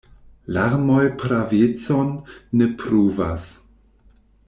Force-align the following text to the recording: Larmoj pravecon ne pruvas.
Larmoj 0.55 1.03
pravecon 1.19 2.09
ne 2.61 2.71
pruvas. 2.81 3.47